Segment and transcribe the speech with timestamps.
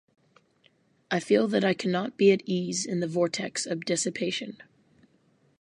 [1.11, 4.57] I feel that I cannot be at ease in the vortex of dissipation.